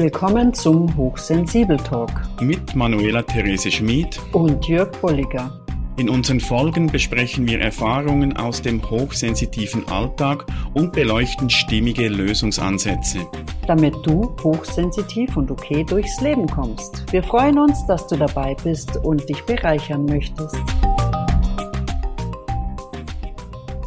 [0.00, 5.60] Willkommen zum Hochsensibel Talk mit Manuela Therese Schmid und Jörg Bolliger.
[5.96, 13.26] In unseren Folgen besprechen wir Erfahrungen aus dem hochsensitiven Alltag und beleuchten stimmige Lösungsansätze.
[13.66, 17.04] Damit du hochsensitiv und okay durchs Leben kommst.
[17.10, 20.54] Wir freuen uns, dass du dabei bist und dich bereichern möchtest.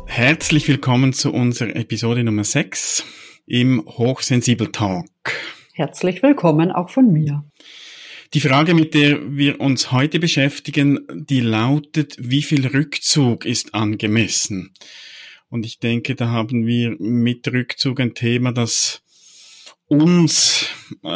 [0.08, 3.06] Herzlich willkommen zu unserer Episode Nummer 6
[3.46, 5.06] im Hochsensibel Talk.
[5.74, 7.46] Herzlich willkommen auch von mir.
[8.34, 14.74] Die Frage, mit der wir uns heute beschäftigen, die lautet, wie viel Rückzug ist angemessen?
[15.50, 19.02] Und ich denke, da haben wir mit Rückzug ein Thema, das
[19.88, 20.68] uns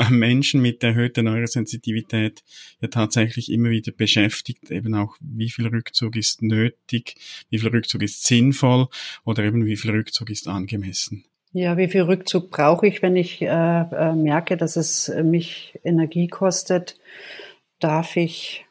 [0.09, 2.43] Menschen mit erhöhter Neurosensitivität
[2.81, 7.15] ja tatsächlich immer wieder beschäftigt, eben auch wie viel Rückzug ist nötig,
[7.49, 8.87] wie viel Rückzug ist sinnvoll
[9.25, 11.25] oder eben wie viel Rückzug ist angemessen.
[11.55, 16.27] Ja, wie viel Rückzug brauche ich, wenn ich äh, äh, merke, dass es mich Energie
[16.27, 16.97] kostet?
[17.79, 18.65] Darf ich,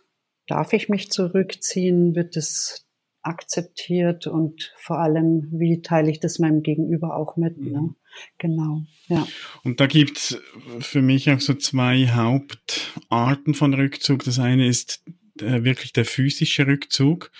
[0.46, 2.14] darf ich mich zurückziehen?
[2.14, 2.86] Wird es
[3.22, 4.26] akzeptiert?
[4.26, 7.56] Und vor allem, wie teile ich das meinem Gegenüber auch mit?
[7.56, 7.80] Ne?
[7.80, 7.96] Mhm.
[8.36, 9.26] Genau, ja.
[9.62, 10.38] Und da gibt's
[10.80, 14.24] für mich auch so zwei Hauptarten von Rückzug.
[14.24, 15.02] Das eine ist
[15.40, 17.30] äh, wirklich der physische Rückzug,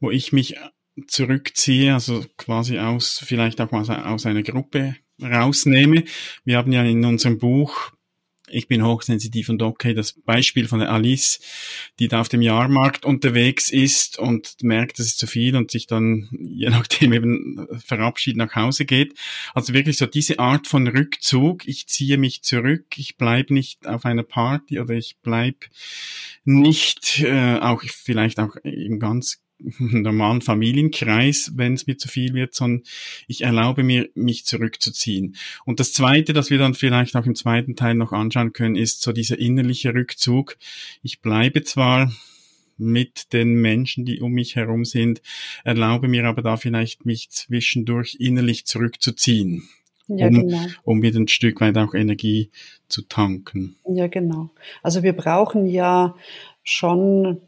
[0.00, 0.56] wo ich mich
[1.06, 6.04] zurückziehe, also quasi aus, vielleicht auch mal aus einer Gruppe rausnehme.
[6.44, 7.92] Wir haben ja in unserem Buch
[8.54, 11.40] ich bin hochsensitiv und okay, das Beispiel von der Alice,
[11.98, 15.86] die da auf dem Jahrmarkt unterwegs ist und merkt, das ist zu viel und sich
[15.86, 19.14] dann je nachdem eben verabschiedet nach Hause geht.
[19.54, 24.04] Also wirklich so diese Art von Rückzug, ich ziehe mich zurück, ich bleibe nicht auf
[24.04, 25.66] einer Party oder ich bleibe
[26.44, 29.43] nicht, äh, auch vielleicht auch im ganz
[29.78, 32.82] normalen Familienkreis, wenn es mir zu viel wird, sondern
[33.26, 35.36] ich erlaube mir, mich zurückzuziehen.
[35.64, 39.02] Und das Zweite, das wir dann vielleicht auch im zweiten Teil noch anschauen können, ist
[39.02, 40.56] so dieser innerliche Rückzug.
[41.02, 42.12] Ich bleibe zwar
[42.76, 45.22] mit den Menschen, die um mich herum sind,
[45.64, 49.68] erlaube mir aber da vielleicht mich zwischendurch innerlich zurückzuziehen.
[50.06, 50.66] Ja, um, genau.
[50.82, 52.50] um wieder ein Stück weit auch Energie
[52.88, 53.76] zu tanken.
[53.88, 54.50] Ja, genau.
[54.82, 56.14] Also wir brauchen ja
[56.62, 57.40] schon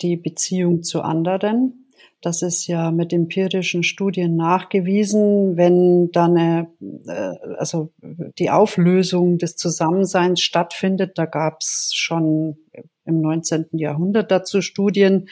[0.00, 1.86] die Beziehung zu anderen.
[2.22, 6.68] Das ist ja mit empirischen Studien nachgewiesen, wenn dann eine,
[7.06, 7.92] äh, also
[8.38, 11.18] die Auflösung des Zusammenseins stattfindet.
[11.18, 12.56] Da gab es schon
[13.04, 13.66] im 19.
[13.72, 15.28] Jahrhundert dazu Studien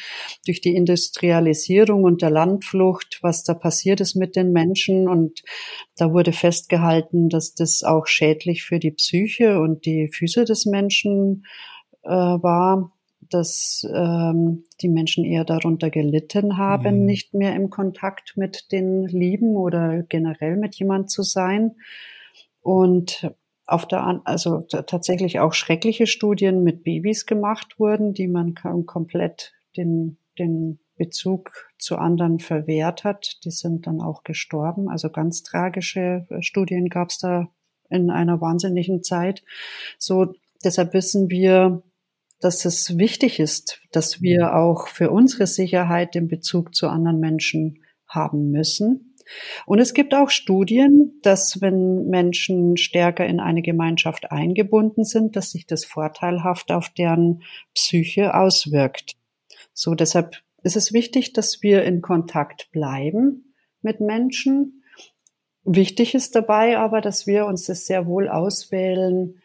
[0.46, 5.08] durch die Industrialisierung und der Landflucht, was da passiert ist mit den Menschen.
[5.08, 5.42] Und
[5.96, 11.44] da wurde festgehalten, dass das auch schädlich für die Psyche und die Füße des Menschen
[12.04, 12.92] äh, war
[13.30, 17.06] dass ähm, die Menschen eher darunter gelitten haben, mhm.
[17.06, 21.76] nicht mehr im Kontakt mit den Lieben oder generell mit jemand zu sein.
[22.60, 23.30] Und
[23.66, 28.54] auf der An also tatsächlich auch schreckliche Studien mit Babys gemacht wurden, die man
[28.86, 33.44] komplett den, den Bezug zu anderen verwehrt hat.
[33.44, 34.88] Die sind dann auch gestorben.
[34.88, 37.48] Also ganz tragische äh, Studien gab es da
[37.90, 39.42] in einer wahnsinnigen Zeit.
[39.98, 41.82] So, deshalb wissen wir,
[42.44, 44.50] dass es wichtig ist, dass wir mhm.
[44.50, 49.14] auch für unsere Sicherheit den Bezug zu anderen Menschen haben müssen.
[49.64, 55.52] Und es gibt auch Studien, dass wenn Menschen stärker in eine Gemeinschaft eingebunden sind, dass
[55.52, 57.42] sich das vorteilhaft auf deren
[57.74, 59.16] Psyche auswirkt.
[59.72, 64.82] So deshalb ist es wichtig, dass wir in Kontakt bleiben mit Menschen.
[65.64, 69.40] Wichtig ist dabei aber, dass wir uns das sehr wohl auswählen,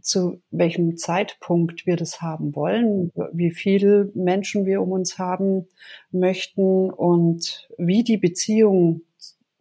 [0.00, 5.66] zu welchem Zeitpunkt wir das haben wollen, wie viele Menschen wir um uns haben
[6.10, 9.02] möchten und wie die Beziehung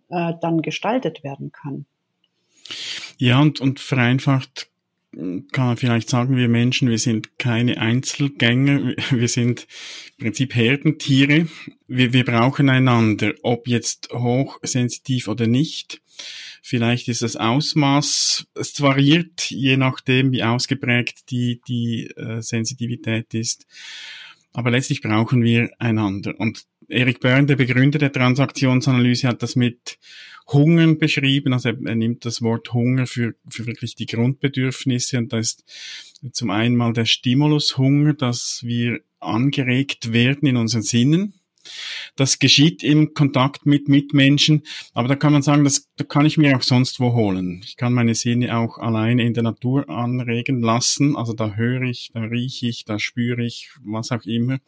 [0.10, 1.86] äh, dann gestaltet werden kann.
[3.18, 4.70] Ja, und, und vereinfacht
[5.52, 9.68] kann man vielleicht sagen, wir Menschen, wir sind keine Einzelgänger, wir sind
[10.18, 11.48] im Prinzip Herdentiere.
[11.88, 16.02] Wir, wir brauchen einander, ob jetzt hochsensitiv oder nicht.
[16.70, 23.66] Vielleicht ist das Ausmaß, es variiert je nachdem, wie ausgeprägt die, die äh, Sensitivität ist.
[24.52, 26.38] Aber letztlich brauchen wir einander.
[26.38, 29.98] Und Eric Byrne, der Begründer der Transaktionsanalyse, hat das mit
[30.46, 31.54] Hungern beschrieben.
[31.54, 35.20] Also er, er, nimmt das Wort Hunger für, für wirklich die Grundbedürfnisse.
[35.20, 35.64] Und da ist
[36.34, 41.34] zum einen mal der Stimulushunger, dass wir angeregt werden in unseren Sinnen.
[42.16, 46.38] Das geschieht im Kontakt mit Mitmenschen, aber da kann man sagen, das, da kann ich
[46.38, 47.62] mir auch sonst wo holen.
[47.66, 52.12] Ich kann meine Sinne auch alleine in der Natur anregen lassen, also da höre ich,
[52.14, 54.60] da rieche ich, da spüre ich, was auch immer.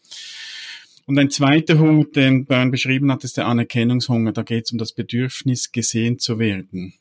[1.05, 4.31] Und ein zweiter Hunger, den Bern beschrieben hat, ist der Anerkennungshunger.
[4.31, 6.93] Da geht es um das Bedürfnis, gesehen zu werden.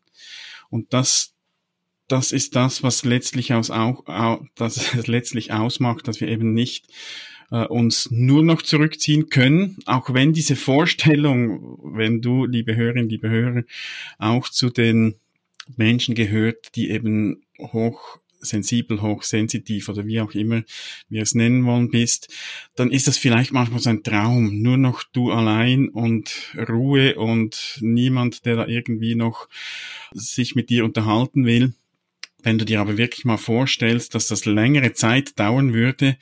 [0.71, 1.35] Und das
[2.09, 4.03] das ist das, was letztlich aus, auch,
[4.55, 6.87] das letztlich ausmacht, dass wir eben nicht
[7.51, 13.29] äh, uns nur noch zurückziehen können, auch wenn diese Vorstellung, wenn du, liebe Hörerinnen, liebe
[13.29, 13.65] Hörer,
[14.19, 15.15] auch zu den
[15.77, 20.63] Menschen gehört, die eben hoch sensibel, hochsensitiv oder wie auch immer
[21.09, 22.33] wir es nennen wollen bist,
[22.77, 24.63] dann ist das vielleicht manchmal so ein Traum.
[24.63, 29.49] Nur noch du allein und Ruhe und niemand, der da irgendwie noch
[30.13, 31.75] sich mit dir unterhalten will.
[32.43, 36.17] Wenn du dir aber wirklich mal vorstellst, dass das längere Zeit dauern würde,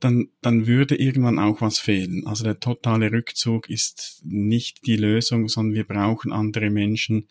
[0.00, 2.24] dann, dann würde irgendwann auch was fehlen.
[2.26, 7.28] Also der totale Rückzug ist nicht die Lösung, sondern wir brauchen andere Menschen,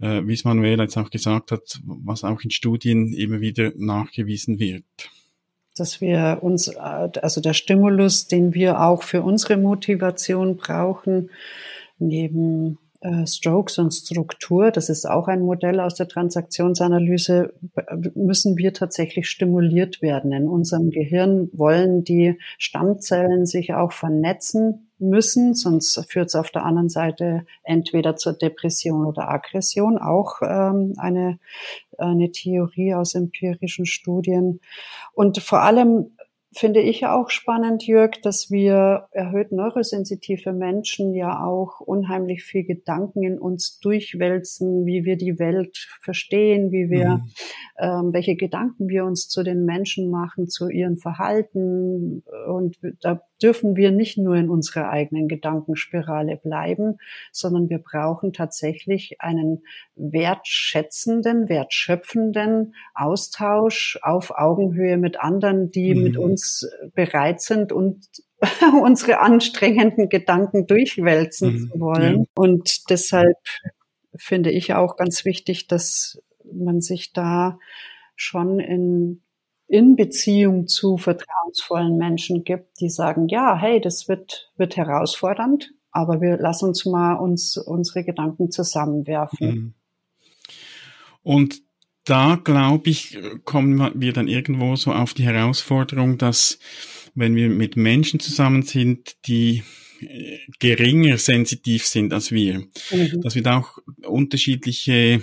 [0.00, 4.58] äh, wie es Manuel jetzt auch gesagt hat, was auch in Studien immer wieder nachgewiesen
[4.58, 4.84] wird.
[5.76, 11.30] Dass wir uns, also der Stimulus, den wir auch für unsere Motivation brauchen,
[11.98, 12.78] neben
[13.26, 17.52] Strokes und Struktur, das ist auch ein Modell aus der Transaktionsanalyse,
[18.14, 20.32] müssen wir tatsächlich stimuliert werden.
[20.32, 26.64] In unserem Gehirn wollen die Stammzellen sich auch vernetzen müssen, sonst führt es auf der
[26.64, 31.40] anderen Seite entweder zur Depression oder Aggression, auch ähm, eine,
[31.98, 34.60] eine Theorie aus empirischen Studien.
[35.12, 36.12] Und vor allem
[36.54, 43.22] finde ich auch spannend, Jörg, dass wir erhöht neurosensitive Menschen ja auch unheimlich viel Gedanken
[43.22, 47.30] in uns durchwälzen, wie wir die Welt verstehen, wie wir, mhm.
[47.78, 52.22] ähm, welche Gedanken wir uns zu den Menschen machen, zu ihrem Verhalten.
[52.46, 56.98] Und da dürfen wir nicht nur in unserer eigenen Gedankenspirale bleiben,
[57.32, 59.62] sondern wir brauchen tatsächlich einen
[59.96, 66.02] wertschätzenden, wertschöpfenden Austausch auf Augenhöhe mit anderen, die mhm.
[66.02, 66.41] mit uns
[66.94, 68.06] bereit sind und
[68.82, 71.70] unsere anstrengenden Gedanken durchwälzen mhm.
[71.70, 72.18] zu wollen.
[72.20, 72.24] Ja.
[72.34, 73.38] Und deshalb
[74.14, 77.58] finde ich auch ganz wichtig, dass man sich da
[78.16, 79.22] schon in
[79.72, 86.20] in Beziehung zu vertrauensvollen Menschen gibt, die sagen, ja, hey, das wird, wird herausfordernd, aber
[86.20, 89.48] wir lassen uns mal uns unsere Gedanken zusammenwerfen.
[89.48, 89.74] Mhm.
[91.22, 91.62] Und
[92.04, 96.58] da, glaube ich, kommen wir dann irgendwo so auf die Herausforderung, dass
[97.14, 99.62] wenn wir mit Menschen zusammen sind, die
[100.00, 102.60] äh, geringer sensitiv sind als wir,
[102.90, 103.20] mhm.
[103.22, 105.22] dass wir da auch unterschiedliche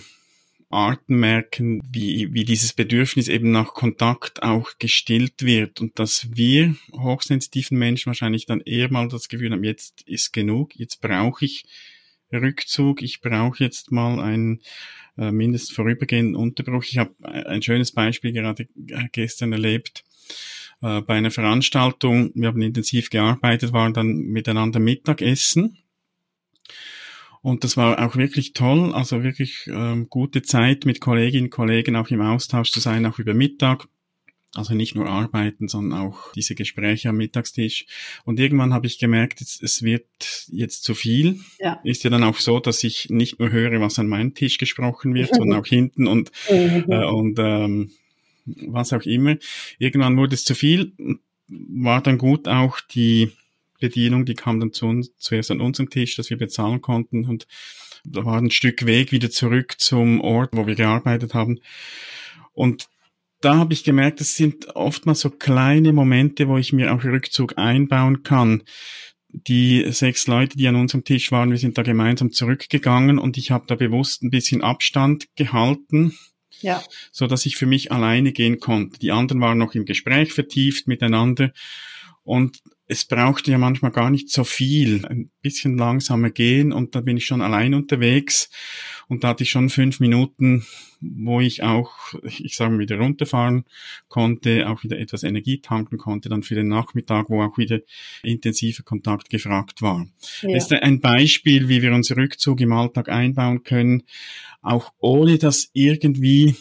[0.69, 6.75] Arten merken, wie, wie dieses Bedürfnis eben nach Kontakt auch gestillt wird und dass wir
[6.93, 11.65] hochsensitiven Menschen wahrscheinlich dann eher mal das Gefühl haben, jetzt ist genug, jetzt brauche ich
[12.31, 14.61] Rückzug, ich brauche jetzt mal einen
[15.17, 16.83] äh, mindestens vorübergehenden Unterbruch.
[16.83, 20.03] Ich habe ein schönes Beispiel gerade äh, gestern erlebt
[20.81, 22.31] äh, bei einer Veranstaltung.
[22.35, 25.77] Wir haben intensiv gearbeitet, waren dann miteinander Mittagessen
[27.41, 31.95] und das war auch wirklich toll, also wirklich ähm, gute Zeit mit Kolleginnen und Kollegen
[31.95, 33.87] auch im Austausch zu sein, auch über Mittag.
[34.55, 37.85] Also nicht nur arbeiten, sondern auch diese Gespräche am Mittagstisch.
[38.25, 40.07] Und irgendwann habe ich gemerkt, es, es wird
[40.47, 41.39] jetzt zu viel.
[41.59, 41.79] Ja.
[41.83, 45.13] Ist ja dann auch so, dass ich nicht nur höre, was an meinem Tisch gesprochen
[45.13, 46.85] wird, sondern auch hinten und, mhm.
[46.87, 47.91] äh, und ähm,
[48.45, 49.37] was auch immer.
[49.77, 50.93] Irgendwann wurde es zu viel.
[51.47, 53.31] War dann gut auch die
[53.79, 57.47] Bedienung, die kam dann zu uns, zuerst an unserem Tisch, dass wir bezahlen konnten und
[58.03, 61.59] da war ein Stück Weg wieder zurück zum Ort, wo wir gearbeitet haben.
[62.53, 62.87] Und
[63.41, 67.57] da habe ich gemerkt, es sind oftmals so kleine Momente, wo ich mir auch Rückzug
[67.57, 68.63] einbauen kann.
[69.29, 73.51] Die sechs Leute, die an unserem Tisch waren, wir sind da gemeinsam zurückgegangen und ich
[73.51, 76.17] habe da bewusst ein bisschen Abstand gehalten,
[76.61, 76.83] ja.
[77.11, 78.99] so dass ich für mich alleine gehen konnte.
[78.99, 81.51] Die anderen waren noch im Gespräch vertieft miteinander
[82.23, 85.05] und es braucht ja manchmal gar nicht so viel.
[85.05, 88.49] Ein bisschen langsamer gehen und da bin ich schon allein unterwegs.
[89.09, 90.65] Und da hatte ich schon fünf Minuten,
[91.01, 93.65] wo ich auch, ich sage mal, wieder runterfahren
[94.07, 97.79] konnte, auch wieder etwas Energie tanken konnte, dann für den Nachmittag, wo auch wieder
[98.21, 100.07] intensiver Kontakt gefragt war.
[100.43, 100.53] Ja.
[100.53, 104.03] Das ist ein Beispiel, wie wir unseren Rückzug im Alltag einbauen können,
[104.61, 106.55] auch ohne dass irgendwie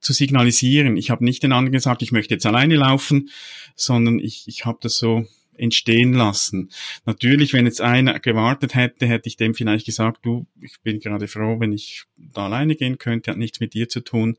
[0.00, 0.96] zu signalisieren.
[0.96, 3.30] Ich habe nicht den anderen gesagt, ich möchte jetzt alleine laufen,
[3.74, 5.26] sondern ich, ich habe das so
[5.58, 6.70] entstehen lassen.
[7.04, 11.28] Natürlich, wenn jetzt einer gewartet hätte, hätte ich dem vielleicht gesagt, du, ich bin gerade
[11.28, 14.36] froh, wenn ich da alleine gehen könnte, hat nichts mit dir zu tun.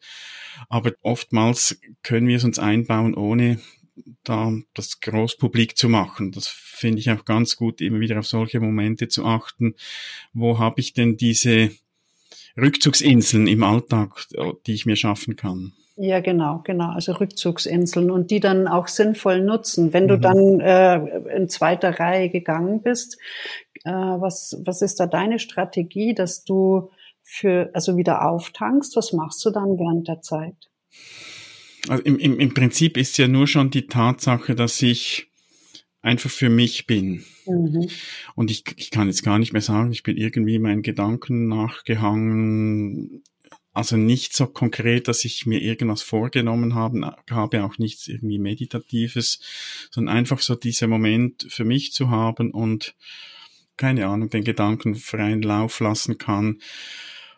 [0.69, 3.59] Aber oftmals können wir es uns einbauen, ohne
[4.23, 6.31] da das Großpublik zu machen.
[6.31, 9.75] Das finde ich auch ganz gut, immer wieder auf solche Momente zu achten.
[10.33, 11.71] Wo habe ich denn diese
[12.57, 14.25] Rückzugsinseln im Alltag,
[14.65, 15.73] die ich mir schaffen kann.
[16.01, 16.91] Ja, genau, genau.
[16.91, 19.91] Also Rückzugsinseln und die dann auch sinnvoll nutzen.
[19.91, 20.07] Wenn mhm.
[20.07, 23.17] du dann äh, in zweiter Reihe gegangen bist,
[23.83, 26.89] äh, was, was ist da deine Strategie, dass du
[27.21, 30.55] für, also wieder auftankst, was machst du dann während der Zeit?
[31.89, 35.27] Also im, im, im Prinzip ist ja nur schon die Tatsache, dass ich
[36.01, 37.25] einfach für mich bin.
[37.45, 37.89] Mhm.
[38.35, 43.21] Und ich, ich kann jetzt gar nicht mehr sagen, ich bin irgendwie meinen Gedanken nachgehangen.
[43.79, 49.39] Also nicht so konkret, dass ich mir irgendwas vorgenommen habe, habe auch nichts irgendwie Meditatives,
[49.89, 52.93] sondern einfach so dieser Moment für mich zu haben und
[53.77, 56.59] keine Ahnung, den Gedanken freien Lauf lassen kann.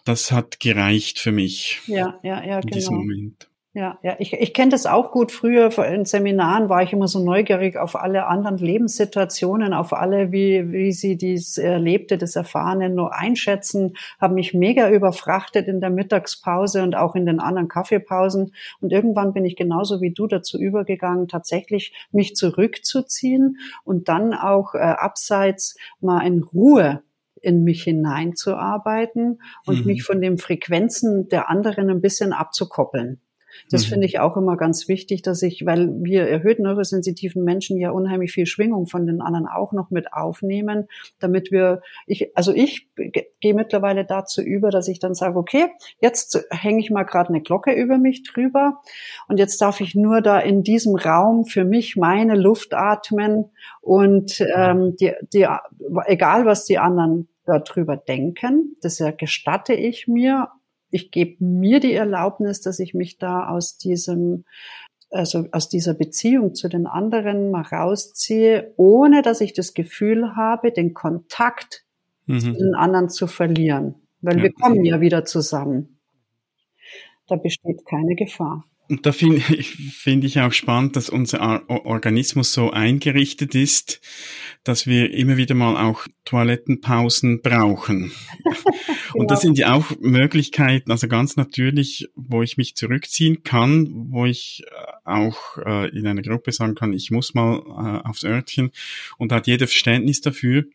[0.03, 1.79] Das hat gereicht für mich.
[1.85, 2.73] Ja, ja, ja, in genau.
[2.73, 3.47] diesem Moment.
[3.73, 5.31] Ja, ja, ich, ich kenne das auch gut.
[5.31, 10.73] Früher in Seminaren war ich immer so neugierig auf alle anderen Lebenssituationen, auf alle, wie,
[10.73, 16.83] wie sie dies Erlebte, das Erfahrene nur einschätzen, habe mich mega überfrachtet in der Mittagspause
[16.83, 18.53] und auch in den anderen Kaffeepausen.
[18.81, 24.75] Und irgendwann bin ich genauso wie du dazu übergegangen, tatsächlich mich zurückzuziehen und dann auch
[24.75, 27.03] äh, abseits mal in Ruhe
[27.41, 29.85] in mich hineinzuarbeiten und mhm.
[29.85, 33.21] mich von den Frequenzen der anderen ein bisschen abzukoppeln.
[33.69, 33.89] Das mhm.
[33.89, 38.31] finde ich auch immer ganz wichtig, dass ich, weil wir erhöht neurosensitiven Menschen ja unheimlich
[38.31, 40.87] viel Schwingung von den anderen auch noch mit aufnehmen,
[41.19, 45.67] damit wir, ich, also ich gehe mittlerweile dazu über, dass ich dann sage, okay,
[45.99, 48.81] jetzt hänge ich mal gerade eine Glocke über mich drüber
[49.27, 54.43] und jetzt darf ich nur da in diesem Raum für mich meine Luft atmen und
[54.55, 55.47] ähm, die, die,
[56.05, 60.49] egal was die anderen darüber denken, das ja gestatte ich mir
[60.91, 64.45] ich gebe mir die Erlaubnis, dass ich mich da aus diesem
[65.11, 70.71] also aus dieser Beziehung zu den anderen mal rausziehe, ohne dass ich das Gefühl habe,
[70.71, 71.83] den Kontakt
[72.27, 72.39] mhm.
[72.39, 73.95] zu den anderen zu verlieren.
[74.21, 74.43] Weil ja.
[74.43, 75.97] wir kommen ja wieder zusammen.
[77.27, 78.63] Da besteht keine Gefahr.
[78.89, 84.01] Und da finde find ich auch spannend, dass unser Organismus so eingerichtet ist,
[84.63, 88.11] dass wir immer wieder mal auch Toilettenpausen brauchen.
[89.13, 94.25] Und das sind ja auch Möglichkeiten, also ganz natürlich, wo ich mich zurückziehen kann, wo
[94.25, 98.71] ich äh, auch äh, in einer Gruppe sagen kann, ich muss mal äh, aufs Örtchen
[99.17, 100.65] und hat jeder Verständnis dafür.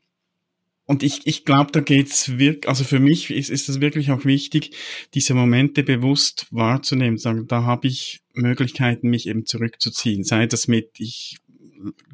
[0.87, 4.25] Und ich, ich glaube, da geht's wirklich, also für mich ist, ist das wirklich auch
[4.25, 4.71] wichtig,
[5.15, 10.23] diese Momente bewusst wahrzunehmen, sagen, da habe ich Möglichkeiten, mich eben zurückzuziehen.
[10.23, 11.39] Sei das mit, ich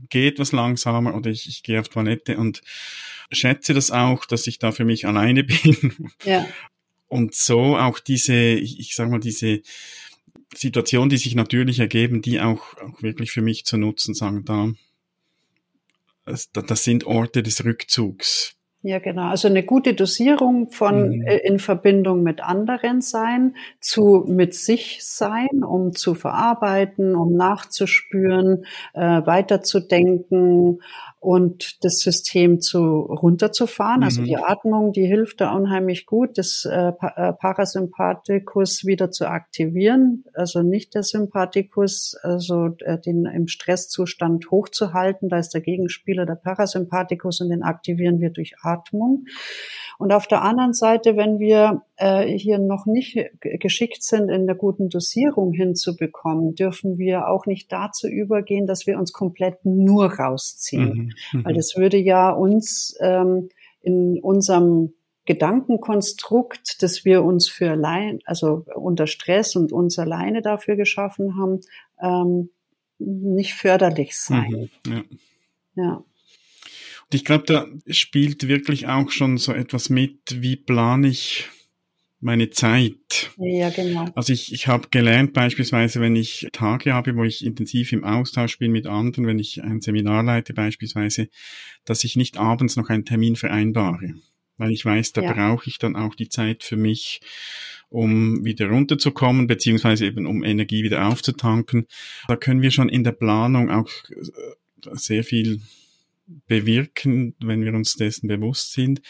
[0.08, 2.62] gehe etwas langsamer oder ich, ich gehe auf Toilette und
[3.30, 6.10] schätze das auch, dass ich da für mich alleine bin.
[6.24, 6.46] Ja.
[7.08, 9.60] Und so auch diese, ich, sag mal, diese
[10.54, 14.72] Situation, die sich natürlich ergeben, die auch, auch wirklich für mich zu nutzen, sagen, da,
[16.24, 19.28] das, das sind Orte des Rückzugs ja, genau.
[19.28, 21.26] Also eine gute Dosierung von mhm.
[21.26, 28.64] Äh, in Verbindung mit anderen sein, zu mit sich sein, um zu verarbeiten, um nachzuspüren,
[28.94, 30.82] äh, weiterzudenken,
[31.22, 34.02] und das System zu runterzufahren.
[34.02, 34.22] Also mhm.
[34.22, 40.24] Also die Atmung, die hilft da unheimlich gut, das äh, äh, Parasympathikus wieder zu aktivieren.
[40.34, 45.28] Also nicht der Sympathikus, also äh, den im Stresszustand hochzuhalten.
[45.28, 49.24] Da ist der Gegenspieler der Parasympathikus und den aktivieren wir durch Atmung.
[49.98, 54.56] Und auf der anderen Seite, wenn wir äh, hier noch nicht geschickt sind, in der
[54.56, 60.94] guten Dosierung hinzubekommen, dürfen wir auch nicht dazu übergehen, dass wir uns komplett nur rausziehen.
[60.94, 61.11] Mhm.
[61.32, 61.44] Mhm.
[61.44, 63.48] Weil das würde ja uns ähm,
[63.80, 70.76] in unserem Gedankenkonstrukt, das wir uns für allein, also unter Stress und uns alleine dafür
[70.76, 71.60] geschaffen haben,
[72.00, 72.50] ähm,
[72.98, 74.70] nicht förderlich sein.
[74.86, 75.04] Mhm, ja.
[75.76, 76.04] ja
[77.14, 81.48] ich glaube, da spielt wirklich auch schon so etwas mit, wie plane ich
[82.22, 83.32] meine Zeit.
[83.36, 84.06] Ja, genau.
[84.14, 88.58] Also ich, ich habe gelernt beispielsweise, wenn ich Tage habe, wo ich intensiv im Austausch
[88.58, 91.28] bin mit anderen, wenn ich ein Seminar leite beispielsweise,
[91.84, 94.14] dass ich nicht abends noch einen Termin vereinbare.
[94.56, 95.32] Weil ich weiß, da ja.
[95.32, 97.20] brauche ich dann auch die Zeit für mich,
[97.88, 101.86] um wieder runterzukommen, beziehungsweise eben um Energie wieder aufzutanken.
[102.28, 105.60] Da können wir schon in der Planung auch äh, sehr viel
[106.46, 109.02] bewirken, wenn wir uns dessen bewusst sind.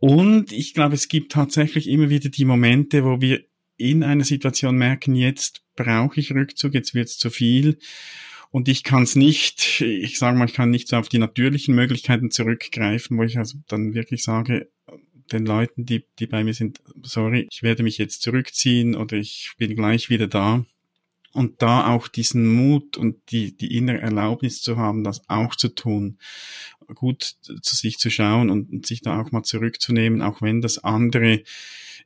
[0.00, 3.44] Und ich glaube, es gibt tatsächlich immer wieder die Momente, wo wir
[3.76, 7.78] in einer Situation merken, jetzt brauche ich Rückzug, jetzt wird es zu viel.
[8.50, 11.74] Und ich kann es nicht, ich sage mal, ich kann nicht so auf die natürlichen
[11.74, 14.70] Möglichkeiten zurückgreifen, wo ich also dann wirklich sage,
[15.32, 19.52] den Leuten, die, die bei mir sind, sorry, ich werde mich jetzt zurückziehen oder ich
[19.58, 20.64] bin gleich wieder da
[21.32, 25.68] und da auch diesen Mut und die, die innere Erlaubnis zu haben, das auch zu
[25.68, 26.18] tun,
[26.94, 30.82] gut zu sich zu schauen und, und sich da auch mal zurückzunehmen, auch wenn das
[30.84, 31.42] andere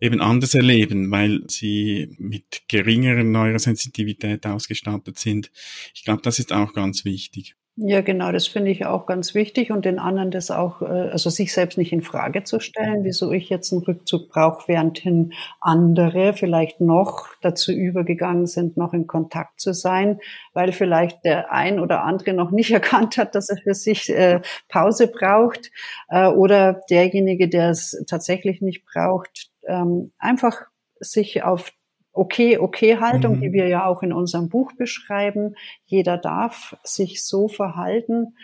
[0.00, 5.50] eben anders erleben, weil sie mit geringerer Neurosensitivität ausgestattet sind.
[5.94, 7.54] Ich glaube, das ist auch ganz wichtig.
[7.76, 11.30] Ja, genau, das finde ich auch ganz wichtig und den anderen das auch, äh, also
[11.30, 16.34] sich selbst nicht in Frage zu stellen, wieso ich jetzt einen Rückzug brauche, währendhin andere
[16.34, 20.20] vielleicht noch dazu übergegangen sind, noch in Kontakt zu sein,
[20.52, 24.42] weil vielleicht der ein oder andere noch nicht erkannt hat, dass er für sich äh,
[24.68, 25.70] Pause braucht
[26.10, 30.60] äh, oder derjenige, der es tatsächlich nicht braucht, ähm, einfach
[31.00, 31.72] sich auf
[32.12, 33.40] okay, okay Haltung, mhm.
[33.40, 35.54] die wir ja auch in unserem Buch beschreiben.
[35.84, 38.34] Jeder darf sich so verhalten,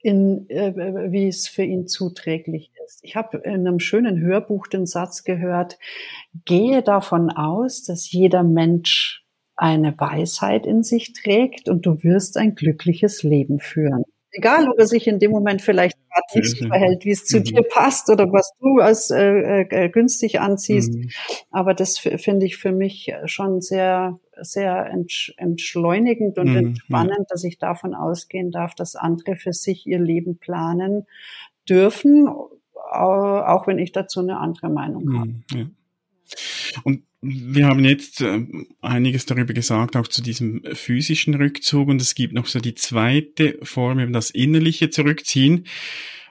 [0.00, 0.74] in, äh,
[1.10, 3.00] wie es für ihn zuträglich ist.
[3.02, 5.78] Ich habe in einem schönen Hörbuch den Satz gehört,
[6.44, 9.24] gehe davon aus, dass jeder Mensch
[9.56, 14.04] eine Weisheit in sich trägt und du wirst ein glückliches Leben führen.
[14.30, 17.38] Egal, ob er sich in dem Moment vielleicht gerade nicht so verhält, wie es zu
[17.38, 17.44] mhm.
[17.44, 20.94] dir passt oder was du als äh, äh, günstig anziehst.
[20.94, 21.10] Mhm.
[21.50, 26.56] Aber das finde ich für mich schon sehr, sehr entsch entschleunigend und mhm.
[26.56, 31.06] entspannend, dass ich davon ausgehen darf, dass andere für sich ihr Leben planen
[31.68, 35.18] dürfen, auch wenn ich dazu eine andere Meinung mhm.
[35.18, 35.34] habe.
[35.54, 35.66] Ja.
[36.84, 38.44] Und wir haben jetzt äh,
[38.80, 41.88] einiges darüber gesagt, auch zu diesem physischen Rückzug.
[41.88, 45.66] Und es gibt noch so die zweite Form, eben das innerliche Zurückziehen.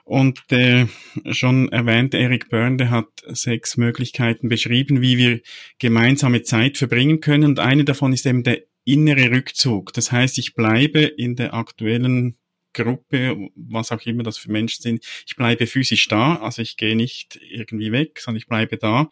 [0.04, 0.88] Und der
[1.30, 5.40] schon erwähnte Eric Byrne, der hat sechs Möglichkeiten beschrieben, wie wir
[5.78, 7.44] gemeinsame Zeit verbringen können.
[7.44, 9.92] Und eine davon ist eben der innere Rückzug.
[9.92, 12.38] Das heißt, ich bleibe in der aktuellen
[12.72, 15.04] Gruppe, was auch immer das für Menschen sind.
[15.26, 19.10] Ich bleibe physisch da, also ich gehe nicht irgendwie weg, sondern ich bleibe da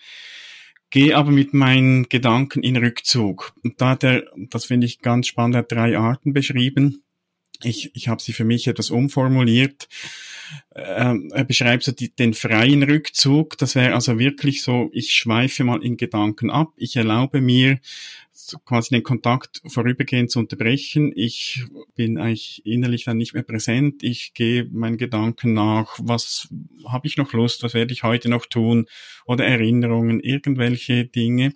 [0.97, 3.53] gehe aber mit meinen Gedanken in Rückzug.
[3.63, 7.03] Und da hat er, das finde ich ganz spannend, er hat drei Arten beschrieben.
[7.63, 9.89] Ich, ich habe sie für mich etwas umformuliert.
[10.75, 13.59] Ähm, er beschreibt so die, den freien Rückzug.
[13.59, 16.73] Das wäre also wirklich so, ich schweife mal in Gedanken ab.
[16.77, 17.81] Ich erlaube mir
[18.65, 21.13] quasi den Kontakt vorübergehend zu unterbrechen.
[21.15, 24.03] Ich bin eigentlich innerlich dann nicht mehr präsent.
[24.03, 26.49] Ich gehe meinen Gedanken nach, was
[26.87, 28.87] habe ich noch Lust, was werde ich heute noch tun
[29.25, 31.55] oder Erinnerungen, irgendwelche Dinge.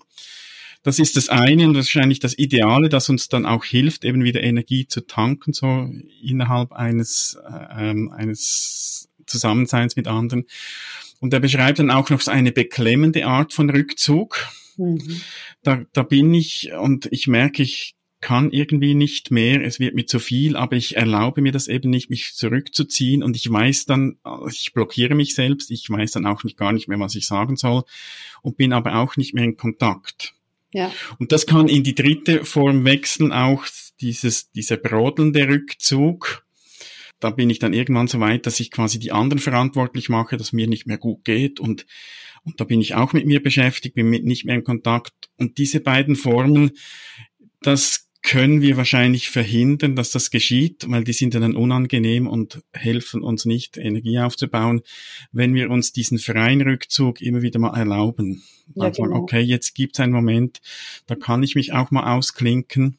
[0.83, 4.43] Das ist das eine und wahrscheinlich das Ideale, das uns dann auch hilft, eben wieder
[4.43, 5.91] Energie zu tanken, so
[6.23, 10.47] innerhalb eines, äh, ähm, eines Zusammenseins mit anderen.
[11.21, 14.49] Und er beschreibt dann auch noch so eine beklemmende Art von Rückzug.
[14.79, 15.21] Mhm.
[15.63, 20.07] Da, da bin ich und ich merke, ich kann irgendwie nicht mehr, es wird mir
[20.07, 24.19] zu viel, aber ich erlaube mir das eben nicht, mich zurückzuziehen und ich weiß dann,
[24.51, 27.57] ich blockiere mich selbst, ich weiß dann auch nicht gar nicht mehr, was ich sagen
[27.57, 27.83] soll
[28.43, 30.35] und bin aber auch nicht mehr in Kontakt.
[30.73, 30.93] Ja.
[31.19, 33.67] Und das kann in die dritte Form wechseln, auch
[34.01, 36.45] dieses, dieser brodelnde Rückzug.
[37.19, 40.53] Da bin ich dann irgendwann so weit, dass ich quasi die anderen verantwortlich mache, dass
[40.53, 41.87] mir nicht mehr gut geht und
[42.43, 45.13] und da bin ich auch mit mir beschäftigt, bin mit nicht mehr in Kontakt.
[45.37, 46.71] Und diese beiden Formen,
[47.61, 53.23] das können wir wahrscheinlich verhindern, dass das geschieht, weil die sind dann unangenehm und helfen
[53.23, 54.83] uns nicht, Energie aufzubauen,
[55.33, 58.43] wenn wir uns diesen freien Rückzug immer wieder mal erlauben.
[58.75, 59.17] Ja, also, genau.
[59.17, 60.61] okay, jetzt gibt es einen Moment,
[61.07, 62.99] da kann ich mich auch mal ausklinken,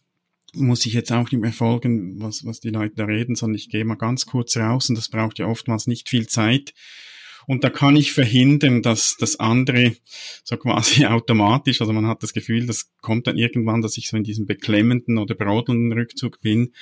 [0.54, 3.70] muss ich jetzt auch nicht mehr folgen, was, was die Leute da reden, sondern ich
[3.70, 6.74] gehe mal ganz kurz raus und das braucht ja oftmals nicht viel Zeit.
[7.48, 9.96] Und da kann ich verhindern, dass das andere
[10.44, 14.18] so quasi automatisch, also man hat das Gefühl, das kommt dann irgendwann, dass ich so
[14.18, 16.74] in diesem beklemmenden oder brodelnden Rückzug bin.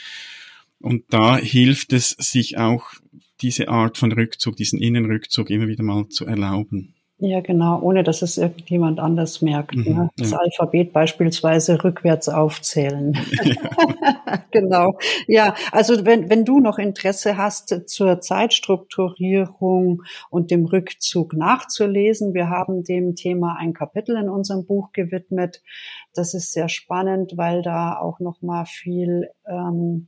[0.80, 2.94] Und da hilft es, sich auch
[3.42, 6.96] diese Art von Rückzug, diesen Innenrückzug immer wieder mal zu erlauben.
[7.22, 9.76] Ja, genau, ohne dass es irgendjemand anders merkt.
[9.76, 10.10] Mhm, ne?
[10.16, 10.38] Das ja.
[10.38, 13.18] Alphabet beispielsweise rückwärts aufzählen.
[13.44, 14.44] Ja.
[14.52, 14.98] genau.
[15.28, 22.50] Ja, also wenn, wenn du noch Interesse hast zur Zeitstrukturierung und dem Rückzug nachzulesen, wir
[22.50, 25.62] haben dem Thema ein Kapitel in unserem Buch gewidmet.
[26.14, 30.08] Das ist sehr spannend, weil da auch noch mal viel ähm,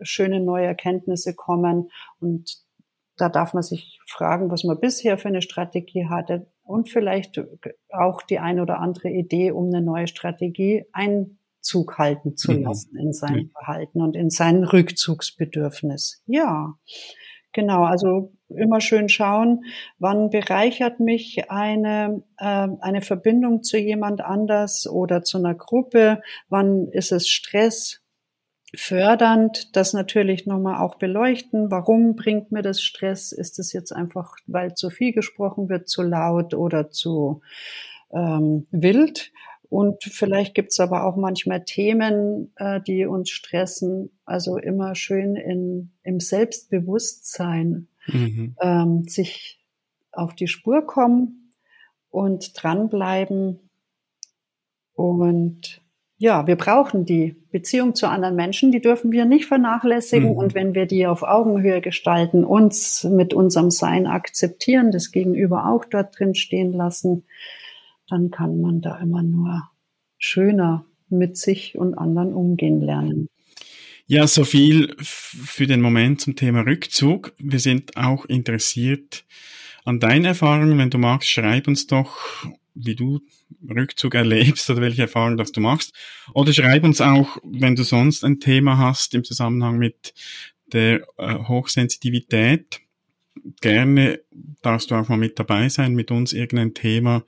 [0.00, 2.64] schöne neue Erkenntnisse kommen und
[3.16, 7.40] da darf man sich fragen, was man bisher für eine Strategie hatte und vielleicht
[7.90, 12.64] auch die ein oder andere Idee, um eine neue Strategie Einzug halten zu mhm.
[12.64, 16.22] lassen in sein Verhalten und in sein Rückzugsbedürfnis.
[16.26, 16.74] Ja,
[17.52, 17.84] genau.
[17.84, 19.64] Also immer schön schauen,
[19.98, 26.88] wann bereichert mich eine, äh, eine Verbindung zu jemand anders oder zu einer Gruppe, wann
[26.88, 28.03] ist es Stress,
[28.76, 31.70] fördernd, das natürlich nochmal auch beleuchten.
[31.70, 33.32] Warum bringt mir das Stress?
[33.32, 37.40] Ist es jetzt einfach, weil zu viel gesprochen wird, zu laut oder zu
[38.12, 39.32] ähm, wild?
[39.68, 44.10] Und vielleicht gibt's aber auch manchmal Themen, äh, die uns stressen.
[44.24, 48.56] Also immer schön in, im Selbstbewusstsein mhm.
[48.60, 49.60] ähm, sich
[50.12, 51.50] auf die Spur kommen
[52.10, 53.58] und dranbleiben
[54.94, 55.83] und
[56.24, 60.30] ja, wir brauchen die Beziehung zu anderen Menschen, die dürfen wir nicht vernachlässigen.
[60.30, 60.36] Mhm.
[60.38, 65.84] Und wenn wir die auf Augenhöhe gestalten, uns mit unserem Sein akzeptieren, das Gegenüber auch
[65.84, 67.24] dort drin stehen lassen,
[68.08, 69.68] dann kann man da immer nur
[70.16, 73.28] schöner mit sich und anderen umgehen lernen.
[74.06, 77.34] Ja, so viel für den Moment zum Thema Rückzug.
[77.36, 79.26] Wir sind auch interessiert
[79.84, 80.78] an deinen Erfahrungen.
[80.78, 82.16] Wenn du magst, schreib uns doch,
[82.74, 83.20] wie du
[83.68, 85.94] Rückzug erlebst oder welche Erfahrungen das du machst.
[86.32, 90.14] Oder schreib uns auch, wenn du sonst ein Thema hast im Zusammenhang mit
[90.72, 92.80] der äh, Hochsensitivität.
[93.60, 94.20] Gerne
[94.62, 97.24] darfst du auch mal mit dabei sein, mit uns irgendein Thema,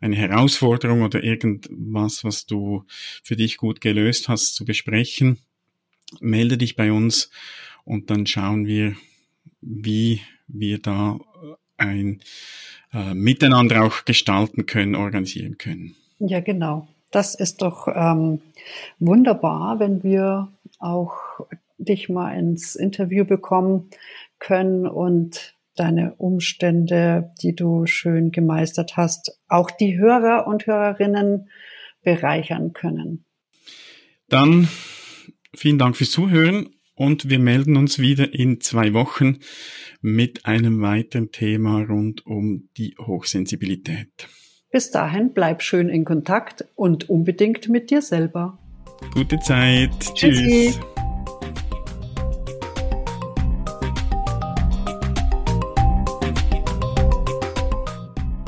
[0.00, 2.84] eine Herausforderung oder irgendwas, was du
[3.22, 5.38] für dich gut gelöst hast, zu besprechen
[6.20, 7.30] melde dich bei uns
[7.84, 8.96] und dann schauen wir,
[9.60, 11.18] wie wir da
[11.76, 12.22] ein
[12.92, 15.94] äh, Miteinander auch gestalten können, organisieren können.
[16.18, 16.88] Ja, genau.
[17.10, 18.40] Das ist doch ähm,
[18.98, 21.14] wunderbar, wenn wir auch
[21.78, 23.90] dich mal ins Interview bekommen
[24.38, 31.48] können und deine Umstände, die du schön gemeistert hast, auch die Hörer und Hörerinnen
[32.02, 33.24] bereichern können.
[34.28, 34.68] Dann
[35.54, 39.38] Vielen Dank fürs Zuhören und wir melden uns wieder in zwei Wochen
[40.00, 44.28] mit einem weiteren Thema rund um die Hochsensibilität.
[44.70, 48.58] Bis dahin bleib schön in Kontakt und unbedingt mit dir selber.
[49.14, 49.90] Gute Zeit.
[50.14, 50.72] Tschüssi.
[50.72, 50.80] Tschüss.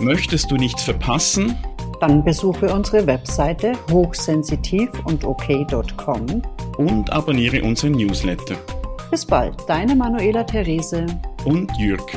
[0.01, 1.57] Möchtest du nichts verpassen?
[2.01, 6.43] Dann besuche unsere Webseite hochsensitiv und ok.com
[6.79, 8.57] und abonniere unseren Newsletter.
[9.11, 11.07] Bis bald, deine Manuela Therese
[11.45, 12.11] und Jürg.